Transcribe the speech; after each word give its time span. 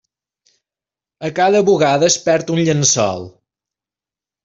A 1.29 1.31
cada 1.41 1.63
bugada 1.69 2.09
es 2.09 2.19
perd 2.25 2.53
un 2.57 2.65
llençol. 2.65 3.33